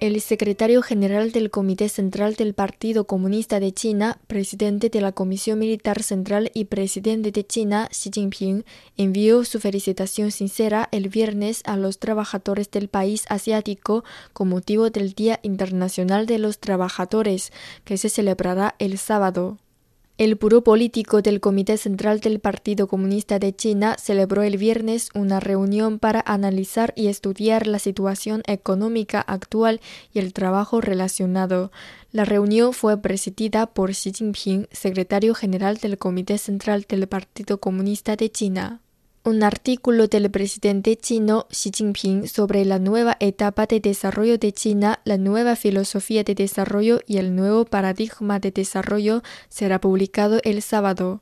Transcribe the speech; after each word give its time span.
El 0.00 0.18
secretario 0.22 0.80
general 0.80 1.30
del 1.30 1.50
Comité 1.50 1.90
Central 1.90 2.34
del 2.34 2.54
Partido 2.54 3.06
Comunista 3.06 3.60
de 3.60 3.70
China, 3.72 4.18
presidente 4.28 4.88
de 4.88 5.02
la 5.02 5.12
Comisión 5.12 5.58
Militar 5.58 6.02
Central 6.02 6.50
y 6.54 6.64
presidente 6.64 7.32
de 7.32 7.46
China, 7.46 7.86
Xi 7.90 8.10
Jinping, 8.10 8.64
envió 8.96 9.44
su 9.44 9.60
felicitación 9.60 10.30
sincera 10.30 10.88
el 10.90 11.10
viernes 11.10 11.60
a 11.66 11.76
los 11.76 11.98
trabajadores 11.98 12.70
del 12.70 12.88
país 12.88 13.26
asiático 13.28 14.02
con 14.32 14.48
motivo 14.48 14.88
del 14.88 15.12
Día 15.12 15.38
Internacional 15.42 16.24
de 16.24 16.38
los 16.38 16.60
Trabajadores, 16.60 17.52
que 17.84 17.98
se 17.98 18.08
celebrará 18.08 18.76
el 18.78 18.96
sábado. 18.96 19.58
El 20.20 20.34
Buró 20.34 20.62
Político 20.62 21.22
del 21.22 21.40
Comité 21.40 21.78
Central 21.78 22.20
del 22.20 22.40
Partido 22.40 22.88
Comunista 22.88 23.38
de 23.38 23.56
China 23.56 23.96
celebró 23.98 24.42
el 24.42 24.58
viernes 24.58 25.08
una 25.14 25.40
reunión 25.40 25.98
para 25.98 26.22
analizar 26.26 26.92
y 26.94 27.06
estudiar 27.06 27.66
la 27.66 27.78
situación 27.78 28.42
económica 28.46 29.22
actual 29.22 29.80
y 30.12 30.18
el 30.18 30.34
trabajo 30.34 30.82
relacionado. 30.82 31.72
La 32.12 32.26
reunión 32.26 32.74
fue 32.74 33.00
presidida 33.00 33.64
por 33.64 33.92
Xi 33.92 34.12
Jinping, 34.12 34.68
secretario 34.72 35.34
general 35.34 35.78
del 35.78 35.96
Comité 35.96 36.36
Central 36.36 36.84
del 36.86 37.08
Partido 37.08 37.58
Comunista 37.58 38.14
de 38.14 38.30
China. 38.30 38.82
Un 39.22 39.42
artículo 39.42 40.06
del 40.08 40.30
presidente 40.30 40.96
chino 40.96 41.46
Xi 41.50 41.70
Jinping 41.76 42.26
sobre 42.26 42.64
la 42.64 42.78
nueva 42.78 43.18
etapa 43.20 43.66
de 43.66 43.78
desarrollo 43.78 44.38
de 44.38 44.50
China, 44.52 45.00
la 45.04 45.18
nueva 45.18 45.56
filosofía 45.56 46.24
de 46.24 46.34
desarrollo 46.34 47.00
y 47.06 47.18
el 47.18 47.36
nuevo 47.36 47.66
paradigma 47.66 48.40
de 48.40 48.50
desarrollo 48.50 49.22
será 49.50 49.78
publicado 49.78 50.40
el 50.42 50.62
sábado. 50.62 51.20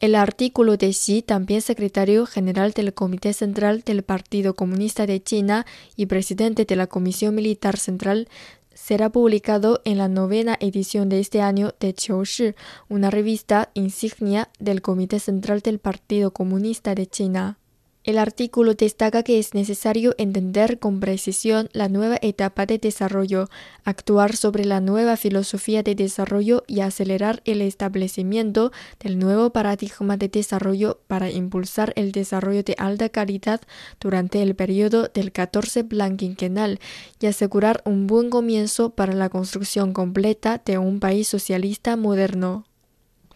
El 0.00 0.16
artículo 0.16 0.76
de 0.76 0.90
Xi, 0.90 1.22
también 1.22 1.62
secretario 1.62 2.26
general 2.26 2.72
del 2.72 2.92
Comité 2.92 3.32
Central 3.32 3.80
del 3.86 4.02
Partido 4.02 4.52
Comunista 4.52 5.06
de 5.06 5.22
China 5.22 5.64
y 5.96 6.04
presidente 6.04 6.66
de 6.66 6.76
la 6.76 6.88
Comisión 6.88 7.34
Militar 7.34 7.78
Central, 7.78 8.28
será 8.74 9.10
publicado 9.10 9.80
en 9.84 9.98
la 9.98 10.08
novena 10.08 10.56
edición 10.60 11.08
de 11.08 11.20
este 11.20 11.40
año 11.40 11.74
de 11.80 11.94
Qiushi, 11.94 12.54
una 12.88 13.10
revista 13.10 13.70
insignia 13.74 14.50
del 14.58 14.82
Comité 14.82 15.18
Central 15.20 15.60
del 15.60 15.78
Partido 15.78 16.32
Comunista 16.32 16.94
de 16.94 17.06
China. 17.06 17.58
El 18.04 18.18
artículo 18.18 18.74
destaca 18.74 19.22
que 19.22 19.38
es 19.38 19.54
necesario 19.54 20.14
entender 20.18 20.78
con 20.78 21.00
precisión 21.00 21.70
la 21.72 21.88
nueva 21.88 22.18
etapa 22.20 22.66
de 22.66 22.76
desarrollo, 22.76 23.48
actuar 23.82 24.36
sobre 24.36 24.66
la 24.66 24.82
nueva 24.82 25.16
filosofía 25.16 25.82
de 25.82 25.94
desarrollo 25.94 26.64
y 26.66 26.80
acelerar 26.80 27.40
el 27.46 27.62
establecimiento 27.62 28.72
del 29.00 29.18
nuevo 29.18 29.50
paradigma 29.54 30.18
de 30.18 30.28
desarrollo 30.28 31.00
para 31.06 31.30
impulsar 31.30 31.94
el 31.96 32.12
desarrollo 32.12 32.62
de 32.62 32.74
alta 32.76 33.08
calidad 33.08 33.62
durante 34.00 34.42
el 34.42 34.54
periodo 34.54 35.08
del 35.08 35.32
14 35.32 35.84
Plan 35.84 36.18
quinquenal 36.18 36.80
y 37.20 37.26
asegurar 37.26 37.80
un 37.86 38.06
buen 38.06 38.28
comienzo 38.28 38.90
para 38.90 39.14
la 39.14 39.30
construcción 39.30 39.94
completa 39.94 40.60
de 40.62 40.76
un 40.76 41.00
país 41.00 41.26
socialista 41.26 41.96
moderno. 41.96 42.66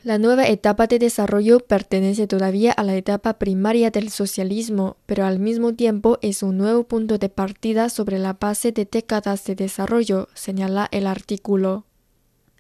La 0.05 0.17
nueva 0.17 0.47
etapa 0.47 0.87
de 0.87 1.01
desarrollo 1.01 1.59
pertenece 1.59 2.29
todavía 2.29 2.71
a 2.71 2.85
la 2.85 2.95
etapa 2.95 3.35
primaria 3.35 3.91
del 3.91 4.11
socialismo, 4.11 4.97
pero 5.07 5.25
al 5.25 5.41
mismo 5.41 5.75
tiempo 5.75 6.19
es 6.23 6.45
un 6.45 6.57
nuevo 6.57 6.85
punto 6.85 7.19
de 7.19 7.29
partida 7.29 7.89
sobre 7.89 8.21
la 8.21 8.35
base 8.35 8.71
de 8.71 8.85
décadas 8.85 9.45
de 9.45 9.57
desarrollo, 9.57 10.29
señala 10.35 10.89
el 10.93 11.09
artículo. 11.09 11.85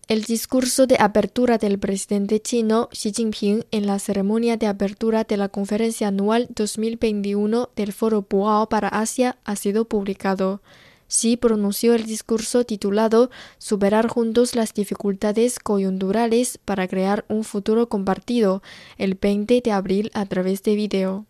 El 0.09 0.25
discurso 0.25 0.89
de 0.89 0.97
apertura 0.99 1.59
del 1.59 1.79
presidente 1.79 2.41
chino 2.41 2.89
Xi 2.93 3.13
Jinping 3.13 3.67
en 3.71 3.87
la 3.87 4.01
ceremonia 4.01 4.57
de 4.57 4.67
apertura 4.67 5.23
de 5.23 5.37
la 5.37 5.49
conferencia 5.49 6.09
anual 6.09 6.49
2021 6.51 7.69
del 7.77 7.93
Foro 7.93 8.27
Boao 8.29 8.69
para 8.69 8.89
Asia 8.89 9.37
ha 9.45 9.55
sido 9.55 9.85
publicado. 9.85 10.61
Xi 11.09 11.37
pronunció 11.37 11.95
el 11.95 12.05
discurso 12.05 12.65
titulado 12.65 13.31
Superar 13.59 14.09
juntos 14.09 14.55
las 14.55 14.75
dificultades 14.75 15.59
coyunturales 15.59 16.59
para 16.65 16.87
crear 16.87 17.25
un 17.29 17.45
futuro 17.45 17.89
compartido 17.89 18.63
el 18.99 19.15
20 19.15 19.63
de 19.63 19.73
abril 19.73 20.11
a 20.15 20.27
través 20.27 20.63
de 20.63 20.75
video. 20.75 21.27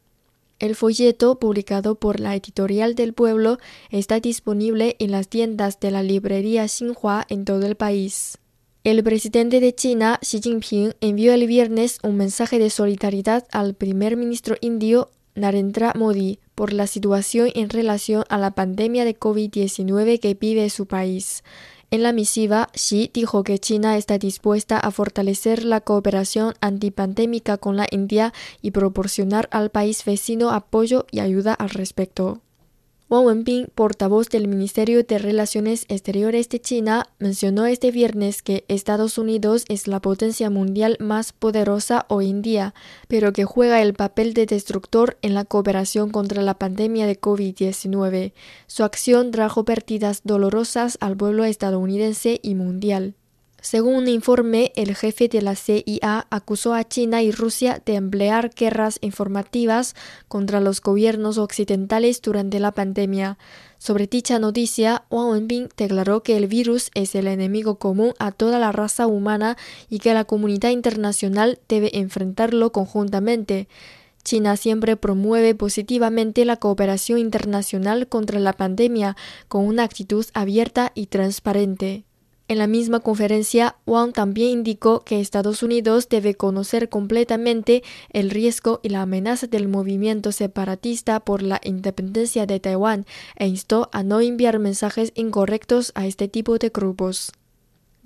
El 0.58 0.74
folleto, 0.74 1.38
publicado 1.38 1.94
por 1.94 2.18
la 2.18 2.34
Editorial 2.34 2.96
del 2.96 3.12
Pueblo, 3.12 3.58
está 3.90 4.18
disponible 4.18 4.96
en 4.98 5.12
las 5.12 5.28
tiendas 5.28 5.78
de 5.78 5.92
la 5.92 6.02
librería 6.02 6.66
Xinhua 6.66 7.24
en 7.28 7.44
todo 7.44 7.64
el 7.64 7.76
país. 7.76 8.38
El 8.82 9.04
presidente 9.04 9.60
de 9.60 9.72
China, 9.72 10.18
Xi 10.20 10.40
Jinping, 10.40 10.94
envió 11.00 11.32
el 11.32 11.46
viernes 11.46 11.98
un 12.02 12.16
mensaje 12.16 12.58
de 12.58 12.70
solidaridad 12.70 13.46
al 13.52 13.74
primer 13.74 14.16
ministro 14.16 14.56
indio 14.60 15.10
Narendra 15.38 15.92
Modi 15.96 16.38
por 16.54 16.72
la 16.72 16.86
situación 16.86 17.50
en 17.54 17.70
relación 17.70 18.24
a 18.28 18.38
la 18.38 18.50
pandemia 18.50 19.04
de 19.04 19.18
COVID-19 19.18 20.20
que 20.20 20.34
vive 20.34 20.70
su 20.70 20.86
país. 20.86 21.42
En 21.90 22.02
la 22.02 22.12
misiva, 22.12 22.68
Xi 22.74 23.10
dijo 23.14 23.44
que 23.44 23.58
China 23.58 23.96
está 23.96 24.18
dispuesta 24.18 24.78
a 24.78 24.90
fortalecer 24.90 25.64
la 25.64 25.80
cooperación 25.80 26.52
antipandémica 26.60 27.56
con 27.56 27.76
la 27.76 27.86
India 27.90 28.34
y 28.60 28.72
proporcionar 28.72 29.48
al 29.52 29.70
país 29.70 30.04
vecino 30.04 30.50
apoyo 30.50 31.06
y 31.10 31.20
ayuda 31.20 31.54
al 31.54 31.70
respecto. 31.70 32.42
Wang 33.10 33.24
Wenbin, 33.24 33.68
portavoz 33.74 34.28
del 34.28 34.48
Ministerio 34.48 35.02
de 35.02 35.16
Relaciones 35.16 35.86
Exteriores 35.88 36.50
de 36.50 36.60
China, 36.60 37.06
mencionó 37.18 37.64
este 37.64 37.90
viernes 37.90 38.42
que 38.42 38.66
Estados 38.68 39.16
Unidos 39.16 39.64
es 39.70 39.88
la 39.88 40.00
potencia 40.00 40.50
mundial 40.50 40.98
más 41.00 41.32
poderosa 41.32 42.04
hoy 42.10 42.28
en 42.28 42.42
día, 42.42 42.74
pero 43.08 43.32
que 43.32 43.46
juega 43.46 43.80
el 43.80 43.94
papel 43.94 44.34
de 44.34 44.44
destructor 44.44 45.16
en 45.22 45.32
la 45.32 45.46
cooperación 45.46 46.10
contra 46.10 46.42
la 46.42 46.58
pandemia 46.58 47.06
de 47.06 47.18
COVID-19. 47.18 48.34
Su 48.66 48.84
acción 48.84 49.30
trajo 49.30 49.64
pérdidas 49.64 50.20
dolorosas 50.24 50.98
al 51.00 51.16
pueblo 51.16 51.44
estadounidense 51.44 52.38
y 52.42 52.56
mundial. 52.56 53.14
Según 53.70 53.96
un 53.96 54.08
informe, 54.08 54.72
el 54.76 54.96
jefe 54.96 55.28
de 55.28 55.42
la 55.42 55.54
CIA 55.54 56.26
acusó 56.30 56.72
a 56.72 56.88
China 56.88 57.22
y 57.22 57.32
Rusia 57.32 57.82
de 57.84 57.96
emplear 57.96 58.48
guerras 58.56 58.96
informativas 59.02 59.94
contra 60.26 60.62
los 60.62 60.80
gobiernos 60.80 61.36
occidentales 61.36 62.22
durante 62.22 62.60
la 62.60 62.72
pandemia. 62.72 63.36
Sobre 63.76 64.06
dicha 64.06 64.38
noticia, 64.38 65.04
Wang 65.10 65.32
Wenbin 65.32 65.68
declaró 65.76 66.22
que 66.22 66.38
el 66.38 66.46
virus 66.46 66.90
es 66.94 67.14
el 67.14 67.26
enemigo 67.26 67.78
común 67.78 68.14
a 68.18 68.32
toda 68.32 68.58
la 68.58 68.72
raza 68.72 69.06
humana 69.06 69.58
y 69.90 69.98
que 69.98 70.14
la 70.14 70.24
comunidad 70.24 70.70
internacional 70.70 71.58
debe 71.68 71.90
enfrentarlo 71.98 72.72
conjuntamente. 72.72 73.68
China 74.24 74.56
siempre 74.56 74.96
promueve 74.96 75.54
positivamente 75.54 76.46
la 76.46 76.56
cooperación 76.56 77.18
internacional 77.18 78.08
contra 78.08 78.40
la 78.40 78.54
pandemia 78.54 79.14
con 79.46 79.66
una 79.66 79.82
actitud 79.82 80.24
abierta 80.32 80.90
y 80.94 81.08
transparente. 81.08 82.07
En 82.50 82.56
la 82.56 82.66
misma 82.66 83.00
conferencia, 83.00 83.76
Wang 83.86 84.14
también 84.14 84.48
indicó 84.48 85.00
que 85.00 85.20
Estados 85.20 85.62
Unidos 85.62 86.08
debe 86.08 86.34
conocer 86.34 86.88
completamente 86.88 87.82
el 88.10 88.30
riesgo 88.30 88.80
y 88.82 88.88
la 88.88 89.02
amenaza 89.02 89.46
del 89.46 89.68
movimiento 89.68 90.32
separatista 90.32 91.20
por 91.20 91.42
la 91.42 91.60
independencia 91.62 92.46
de 92.46 92.58
Taiwán 92.58 93.04
e 93.36 93.46
instó 93.46 93.90
a 93.92 94.02
no 94.02 94.22
enviar 94.22 94.58
mensajes 94.60 95.12
incorrectos 95.14 95.92
a 95.94 96.06
este 96.06 96.26
tipo 96.26 96.56
de 96.56 96.70
grupos. 96.70 97.32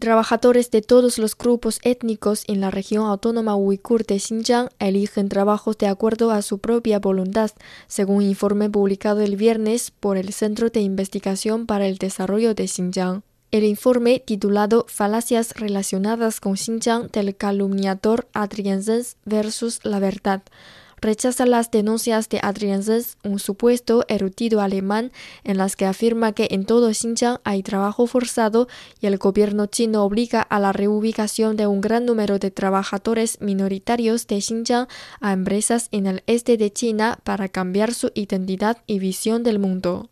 Trabajadores 0.01 0.73
de 0.73 0.83
todos 0.83 1.19
los 1.19 1.39
grupos 1.39 1.79
étnicos 1.85 2.43
en 2.49 2.61
la 2.61 2.73
región 2.73 3.07
autónoma 3.07 3.55
uigur 3.55 4.05
de 4.05 4.19
Xinjiang 4.19 4.71
eligen 4.81 5.29
trabajos 5.29 5.79
de 5.79 5.87
acuerdo 5.87 6.33
a 6.33 6.43
su 6.43 6.59
propia 6.59 6.99
voluntad, 6.99 7.53
según 7.87 8.23
informe 8.23 8.69
publicado 8.69 9.21
el 9.21 9.37
viernes 9.37 9.93
por 9.93 10.17
el 10.17 10.33
Centro 10.33 10.69
de 10.69 10.81
Investigación 10.81 11.67
para 11.67 11.87
el 11.87 11.99
Desarrollo 11.99 12.57
de 12.57 12.67
Xinjiang. 12.67 13.23
El 13.53 13.65
informe 13.65 14.19
titulado 14.19 14.87
Falacias 14.89 15.53
relacionadas 15.57 16.41
con 16.41 16.57
Xinjiang 16.57 17.09
del 17.09 17.37
calumniador 17.37 18.27
Adrian 18.33 18.83
Zenz 18.83 19.17
versus 19.27 19.81
la 19.85 19.99
verdad 19.99 20.41
rechaza 21.03 21.45
las 21.45 21.71
denuncias 21.71 22.31
de 22.31 22.41
Adrian 22.43 22.83
Zenz, 22.83 23.19
un 23.25 23.39
supuesto 23.39 24.07
erudito 24.09 24.63
alemán, 24.63 25.13
en 25.45 25.59
las 25.59 25.77
que 25.77 25.85
afirma 25.85 26.33
que 26.33 26.49
en 26.51 26.65
todo 26.65 26.95
Xinjiang 26.95 27.41
hay 27.45 27.63
trabajo 27.63 28.07
forzado 28.07 28.69
y 29.03 29.07
el 29.07 29.19
gobierno 29.19 29.67
chino 29.67 30.03
obliga 30.03 30.41
a 30.41 30.59
la 30.59 30.73
reubicación 30.73 31.59
de 31.59 31.67
un 31.67 31.83
gran 31.83 32.07
número 32.07 32.39
de 32.39 32.51
trabajadores 32.51 33.39
minoritarios 33.43 34.27
de 34.29 34.41
Xinjiang 34.41 34.89
a 35.21 35.35
empresas 35.35 35.89
en 35.91 36.07
el 36.07 36.23
este 36.27 36.57
de 36.57 36.73
China 36.73 37.19
para 37.23 37.49
cambiar 37.49 37.93
su 37.93 38.13
identidad 38.15 38.79
y 38.87 38.99
visión 38.99 39.43
del 39.43 39.59
mundo. 39.59 40.09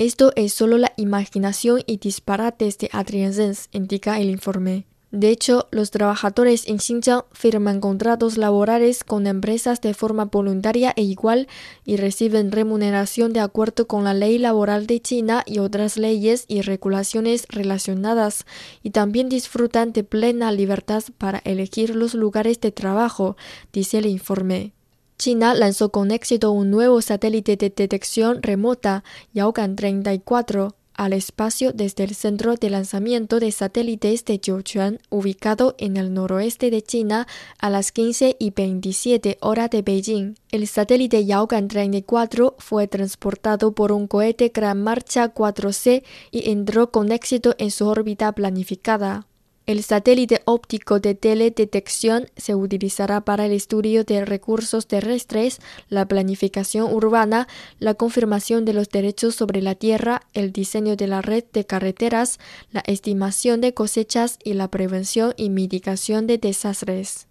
Esto 0.00 0.32
es 0.34 0.54
solo 0.54 0.78
la 0.78 0.94
imaginación 0.96 1.82
y 1.86 1.98
disparates 1.98 2.78
de 2.78 2.88
Adrian 2.90 3.34
Zenz, 3.34 3.68
indica 3.70 4.18
el 4.18 4.30
informe. 4.30 4.86
De 5.10 5.28
hecho, 5.28 5.68
los 5.72 5.90
trabajadores 5.90 6.66
en 6.68 6.78
Xinjiang 6.78 7.24
firman 7.32 7.80
contratos 7.80 8.38
laborales 8.38 9.04
con 9.04 9.26
empresas 9.26 9.82
de 9.82 9.92
forma 9.92 10.24
voluntaria 10.24 10.94
e 10.96 11.02
igual 11.02 11.48
y 11.84 11.96
reciben 11.98 12.50
remuneración 12.50 13.34
de 13.34 13.40
acuerdo 13.40 13.86
con 13.86 14.04
la 14.04 14.14
ley 14.14 14.38
laboral 14.38 14.86
de 14.86 15.02
China 15.02 15.42
y 15.44 15.58
otras 15.58 15.98
leyes 15.98 16.46
y 16.48 16.62
regulaciones 16.62 17.44
relacionadas, 17.50 18.46
y 18.82 18.92
también 18.92 19.28
disfrutan 19.28 19.92
de 19.92 20.02
plena 20.02 20.50
libertad 20.50 21.04
para 21.18 21.42
elegir 21.44 21.94
los 21.94 22.14
lugares 22.14 22.58
de 22.62 22.72
trabajo, 22.72 23.36
dice 23.70 23.98
el 23.98 24.06
informe. 24.06 24.72
China 25.20 25.52
lanzó 25.52 25.90
con 25.90 26.12
éxito 26.12 26.50
un 26.50 26.70
nuevo 26.70 27.02
satélite 27.02 27.58
de 27.58 27.68
detección 27.68 28.42
remota, 28.42 29.04
Yaogan 29.34 29.76
34, 29.76 30.74
al 30.94 31.12
espacio 31.12 31.74
desde 31.74 32.04
el 32.04 32.14
centro 32.14 32.54
de 32.54 32.70
lanzamiento 32.70 33.38
de 33.38 33.52
satélites 33.52 34.24
de 34.24 34.40
Jiuquan, 34.42 34.98
ubicado 35.10 35.74
en 35.76 35.98
el 35.98 36.14
noroeste 36.14 36.70
de 36.70 36.80
China, 36.80 37.26
a 37.58 37.68
las 37.68 37.92
15 37.92 38.36
y 38.38 38.50
27 38.52 39.36
horas 39.42 39.68
de 39.68 39.82
Beijing. 39.82 40.36
El 40.52 40.66
satélite 40.66 41.26
Yaogan 41.26 41.68
34 41.68 42.54
fue 42.56 42.88
transportado 42.88 43.72
por 43.72 43.92
un 43.92 44.06
cohete 44.06 44.50
Gran 44.54 44.82
Marcha 44.82 45.34
4C 45.34 46.02
y 46.30 46.50
entró 46.50 46.90
con 46.90 47.12
éxito 47.12 47.54
en 47.58 47.70
su 47.70 47.86
órbita 47.86 48.32
planificada. 48.32 49.26
El 49.66 49.84
satélite 49.84 50.42
óptico 50.46 50.98
de 50.98 51.14
teledetección 51.14 52.26
se 52.36 52.54
utilizará 52.54 53.20
para 53.20 53.46
el 53.46 53.52
estudio 53.52 54.02
de 54.04 54.24
recursos 54.24 54.86
terrestres, 54.86 55.60
la 55.88 56.06
planificación 56.08 56.92
urbana, 56.92 57.46
la 57.78 57.94
confirmación 57.94 58.64
de 58.64 58.72
los 58.72 58.88
derechos 58.88 59.36
sobre 59.36 59.62
la 59.62 59.76
tierra, 59.76 60.22
el 60.32 60.52
diseño 60.52 60.96
de 60.96 61.06
la 61.06 61.22
red 61.22 61.44
de 61.52 61.66
carreteras, 61.66 62.40
la 62.72 62.80
estimación 62.80 63.60
de 63.60 63.72
cosechas 63.72 64.38
y 64.42 64.54
la 64.54 64.68
prevención 64.68 65.34
y 65.36 65.50
mitigación 65.50 66.26
de 66.26 66.38
desastres. 66.38 67.29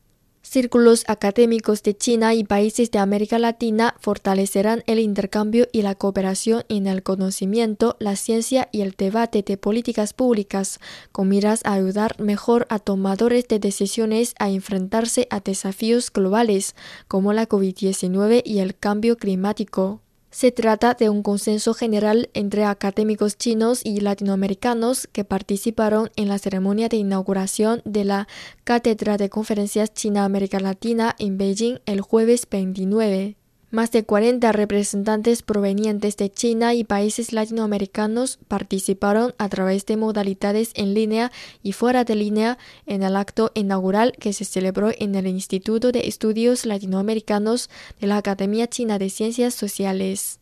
Círculos 0.49 1.03
académicos 1.05 1.83
de 1.83 1.95
China 1.95 2.33
y 2.33 2.43
países 2.43 2.89
de 2.89 2.97
América 2.97 3.37
Latina 3.37 3.93
fortalecerán 3.99 4.81
el 4.87 4.97
intercambio 4.97 5.67
y 5.71 5.83
la 5.83 5.93
cooperación 5.93 6.63
en 6.69 6.87
el 6.87 7.03
conocimiento, 7.03 7.97
la 7.99 8.15
ciencia 8.15 8.67
y 8.71 8.81
el 8.81 8.95
debate 8.97 9.43
de 9.43 9.57
políticas 9.57 10.13
públicas, 10.13 10.79
con 11.11 11.29
miras 11.29 11.61
a 11.65 11.73
ayudar 11.73 12.19
mejor 12.19 12.65
a 12.71 12.79
tomadores 12.79 13.47
de 13.47 13.59
decisiones 13.59 14.33
a 14.39 14.49
enfrentarse 14.49 15.27
a 15.29 15.39
desafíos 15.39 16.11
globales 16.11 16.73
como 17.07 17.31
la 17.31 17.47
COVID-19 17.47 18.41
y 18.43 18.57
el 18.57 18.75
cambio 18.75 19.17
climático. 19.17 20.01
Se 20.31 20.51
trata 20.51 20.93
de 20.93 21.09
un 21.09 21.23
consenso 21.23 21.73
general 21.73 22.29
entre 22.35 22.63
académicos 22.63 23.35
chinos 23.35 23.81
y 23.83 23.99
latinoamericanos 23.99 25.07
que 25.11 25.23
participaron 25.23 26.11
en 26.15 26.27
la 26.27 26.37
ceremonia 26.37 26.87
de 26.87 26.97
inauguración 26.97 27.81
de 27.83 28.05
la 28.05 28.27
Cátedra 28.63 29.17
de 29.17 29.29
Conferencias 29.29 29.91
China-América 29.91 30.59
Latina 30.59 31.15
en 31.17 31.39
Beijing 31.39 31.79
el 31.87 32.01
jueves 32.01 32.47
29. 32.49 33.38
Más 33.71 33.91
de 33.91 34.03
40 34.03 34.51
representantes 34.51 35.43
provenientes 35.43 36.17
de 36.17 36.31
China 36.31 36.73
y 36.73 36.83
países 36.83 37.31
latinoamericanos 37.33 38.39
participaron 38.47 39.35
a 39.37 39.47
través 39.47 39.85
de 39.85 39.95
modalidades 39.95 40.71
en 40.73 40.95
línea 40.95 41.31
y 41.61 41.73
fuera 41.73 42.03
de 42.03 42.15
línea 42.15 42.57
en 42.87 43.03
el 43.03 43.15
acto 43.15 43.51
inaugural 43.53 44.13
que 44.19 44.33
se 44.33 44.43
celebró 44.43 44.89
en 44.97 45.13
el 45.13 45.27
Instituto 45.27 45.91
de 45.91 46.07
Estudios 46.07 46.65
Latinoamericanos 46.65 47.69
de 48.01 48.07
la 48.07 48.17
Academia 48.17 48.67
China 48.67 48.97
de 48.97 49.11
Ciencias 49.11 49.53
Sociales. 49.53 50.38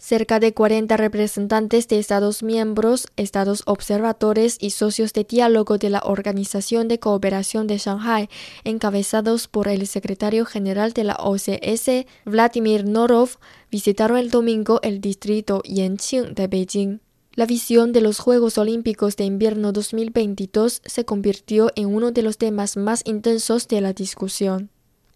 Cerca 0.00 0.40
de 0.40 0.54
40 0.54 0.96
representantes 0.96 1.86
de 1.86 1.98
Estados 1.98 2.42
miembros, 2.42 3.06
Estados 3.16 3.62
observadores 3.66 4.56
y 4.58 4.70
socios 4.70 5.12
de 5.12 5.24
diálogo 5.24 5.76
de 5.76 5.90
la 5.90 6.00
Organización 6.00 6.88
de 6.88 6.98
Cooperación 6.98 7.66
de 7.66 7.76
Shanghai, 7.76 8.30
encabezados 8.64 9.46
por 9.46 9.68
el 9.68 9.86
secretario 9.86 10.46
general 10.46 10.94
de 10.94 11.04
la 11.04 11.16
OCS, 11.16 12.06
Vladimir 12.24 12.86
Norov, 12.86 13.36
visitaron 13.70 14.16
el 14.16 14.30
domingo 14.30 14.80
el 14.82 15.02
distrito 15.02 15.62
Yanqing 15.64 16.34
de 16.34 16.46
Beijing. 16.46 17.00
La 17.34 17.44
visión 17.44 17.92
de 17.92 18.00
los 18.00 18.20
Juegos 18.20 18.56
Olímpicos 18.56 19.16
de 19.16 19.24
Invierno 19.24 19.70
2022 19.70 20.80
se 20.82 21.04
convirtió 21.04 21.70
en 21.76 21.94
uno 21.94 22.10
de 22.10 22.22
los 22.22 22.38
temas 22.38 22.78
más 22.78 23.02
intensos 23.04 23.68
de 23.68 23.82
la 23.82 23.92
discusión. 23.92 24.70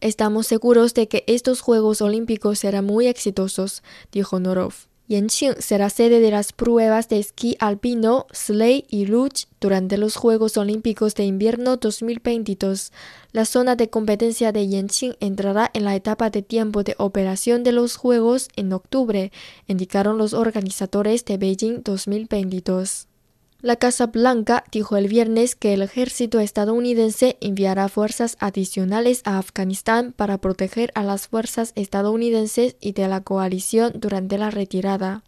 Estamos 0.04 0.46
seguros 0.46 0.92
de 0.92 1.08
que 1.08 1.24
estos 1.26 1.62
Juegos 1.62 2.02
Olímpicos 2.02 2.58
serán 2.58 2.84
muy 2.84 3.06
exitosos, 3.06 3.82
dijo 4.12 4.38
Norov. 4.38 4.74
Yanqing 5.08 5.54
será 5.60 5.88
sede 5.88 6.20
de 6.20 6.30
las 6.30 6.52
pruebas 6.52 7.08
de 7.08 7.18
esquí 7.18 7.56
alpino, 7.58 8.26
sleigh 8.30 8.84
y 8.90 9.06
luge 9.06 9.46
durante 9.62 9.96
los 9.96 10.16
Juegos 10.16 10.58
Olímpicos 10.58 11.14
de 11.14 11.24
Invierno 11.24 11.78
2022. 11.78 12.92
La 13.32 13.46
zona 13.46 13.76
de 13.76 13.88
competencia 13.88 14.52
de 14.52 14.68
Yanqing 14.68 15.16
entrará 15.20 15.70
en 15.72 15.84
la 15.84 15.96
etapa 15.96 16.28
de 16.28 16.42
tiempo 16.42 16.82
de 16.82 16.96
operación 16.98 17.64
de 17.64 17.72
los 17.72 17.96
Juegos 17.96 18.48
en 18.56 18.74
octubre, 18.74 19.32
indicaron 19.68 20.18
los 20.18 20.34
organizadores 20.34 21.24
de 21.24 21.38
Beijing 21.38 21.82
2022. 21.82 23.06
La 23.60 23.76
Casa 23.76 24.06
Blanca 24.08 24.64
dijo 24.70 24.96
el 24.96 25.08
viernes 25.08 25.54
que 25.54 25.72
el 25.72 25.80
ejército 25.80 26.38
estadounidense 26.40 27.38
enviará 27.40 27.88
fuerzas 27.88 28.36
adicionales 28.38 29.22
a 29.24 29.38
Afganistán 29.38 30.12
para 30.12 30.38
proteger 30.38 30.92
a 30.94 31.02
las 31.02 31.28
fuerzas 31.28 31.72
estadounidenses 31.74 32.76
y 32.80 32.92
de 32.92 33.08
la 33.08 33.22
coalición 33.22 33.92
durante 33.96 34.36
la 34.36 34.50
retirada. 34.50 35.22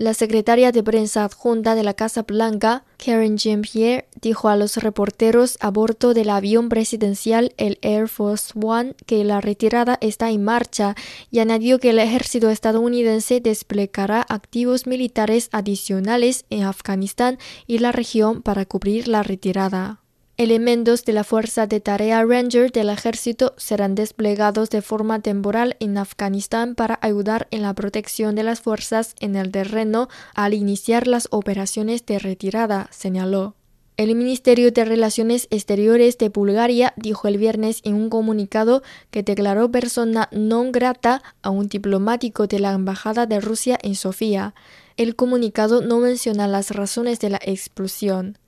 La 0.00 0.14
secretaria 0.14 0.72
de 0.72 0.82
prensa 0.82 1.24
adjunta 1.24 1.74
de 1.74 1.82
la 1.82 1.92
Casa 1.92 2.22
Blanca, 2.22 2.84
Karen 2.96 3.36
Jean-Pierre, 3.36 4.08
dijo 4.22 4.48
a 4.48 4.56
los 4.56 4.78
reporteros 4.78 5.58
a 5.60 5.70
bordo 5.70 6.14
del 6.14 6.30
avión 6.30 6.70
presidencial 6.70 7.52
el 7.58 7.78
Air 7.82 8.08
Force 8.08 8.54
One 8.58 8.94
que 9.04 9.22
la 9.24 9.42
retirada 9.42 9.98
está 10.00 10.30
en 10.30 10.42
marcha 10.42 10.94
y 11.30 11.40
añadió 11.40 11.78
que 11.78 11.90
el 11.90 11.98
ejército 11.98 12.48
estadounidense 12.48 13.42
desplegará 13.42 14.24
activos 14.26 14.86
militares 14.86 15.50
adicionales 15.52 16.46
en 16.48 16.62
Afganistán 16.62 17.36
y 17.66 17.80
la 17.80 17.92
región 17.92 18.40
para 18.40 18.64
cubrir 18.64 19.06
la 19.06 19.22
retirada. 19.22 20.00
Elementos 20.40 21.04
de 21.04 21.12
la 21.12 21.22
Fuerza 21.22 21.66
de 21.66 21.80
Tarea 21.80 22.24
Ranger 22.24 22.72
del 22.72 22.88
Ejército 22.88 23.52
serán 23.58 23.94
desplegados 23.94 24.70
de 24.70 24.80
forma 24.80 25.20
temporal 25.20 25.76
en 25.80 25.98
Afganistán 25.98 26.74
para 26.74 26.98
ayudar 27.02 27.46
en 27.50 27.60
la 27.60 27.74
protección 27.74 28.34
de 28.36 28.42
las 28.42 28.62
fuerzas 28.62 29.14
en 29.20 29.36
el 29.36 29.50
terreno 29.50 30.08
al 30.34 30.54
iniciar 30.54 31.06
las 31.06 31.28
operaciones 31.30 32.06
de 32.06 32.18
retirada, 32.18 32.88
señaló. 32.90 33.54
El 33.98 34.14
Ministerio 34.14 34.72
de 34.72 34.86
Relaciones 34.86 35.46
Exteriores 35.50 36.16
de 36.16 36.30
Bulgaria 36.30 36.94
dijo 36.96 37.28
el 37.28 37.36
viernes 37.36 37.82
en 37.84 37.96
un 37.96 38.08
comunicado 38.08 38.82
que 39.10 39.22
declaró 39.22 39.70
persona 39.70 40.30
non 40.32 40.72
grata 40.72 41.20
a 41.42 41.50
un 41.50 41.68
diplomático 41.68 42.46
de 42.46 42.60
la 42.60 42.72
Embajada 42.72 43.26
de 43.26 43.44
Rusia 43.44 43.76
en 43.82 43.94
Sofía. 43.94 44.54
El 44.96 45.16
comunicado 45.16 45.82
no 45.82 45.98
menciona 45.98 46.48
las 46.48 46.70
razones 46.70 47.20
de 47.20 47.28
la 47.28 47.40
explosión. 47.44 48.39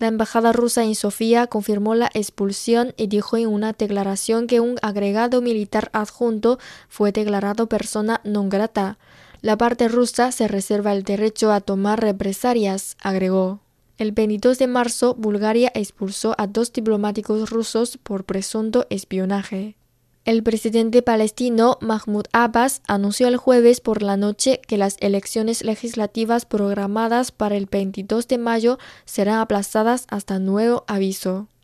La 0.00 0.06
embajada 0.06 0.54
rusa 0.54 0.82
en 0.82 0.94
Sofía 0.94 1.46
confirmó 1.46 1.94
la 1.94 2.10
expulsión 2.14 2.94
y 2.96 3.06
dijo 3.06 3.36
en 3.36 3.48
una 3.48 3.74
declaración 3.74 4.46
que 4.46 4.58
un 4.58 4.78
agregado 4.80 5.42
militar 5.42 5.90
adjunto 5.92 6.58
fue 6.88 7.12
declarado 7.12 7.68
persona 7.68 8.22
non 8.24 8.48
grata. 8.48 8.96
La 9.42 9.60
parte 9.60 9.92
rusa 9.92 10.32
se 10.32 10.48
reserva 10.48 10.94
el 10.94 11.04
derecho 11.04 11.52
a 11.52 11.60
tomar 11.60 12.00
represalias, 12.00 12.96
agregó. 13.02 13.60
El 13.98 14.12
22 14.12 14.56
de 14.56 14.68
marzo, 14.68 15.14
Bulgaria 15.16 15.70
expulsó 15.74 16.34
a 16.38 16.46
dos 16.46 16.72
diplomáticos 16.72 17.50
rusos 17.50 17.98
por 17.98 18.24
presunto 18.24 18.86
espionaje. 18.88 19.76
El 20.30 20.44
presidente 20.44 21.02
palestino 21.02 21.76
Mahmoud 21.80 22.26
Abbas 22.30 22.82
anunció 22.86 23.26
el 23.26 23.36
jueves 23.36 23.80
por 23.80 24.00
la 24.00 24.16
noche 24.16 24.60
que 24.64 24.78
las 24.78 24.96
elecciones 25.00 25.64
legislativas 25.64 26.46
programadas 26.46 27.32
para 27.32 27.56
el 27.56 27.66
22 27.66 28.28
de 28.28 28.38
mayo 28.38 28.78
serán 29.06 29.40
aplazadas 29.40 30.06
hasta 30.08 30.38
nuevo 30.38 30.84
aviso. 30.86 31.48